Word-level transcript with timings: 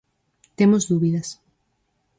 Temos 0.59 0.87
dúbidas. 0.91 1.27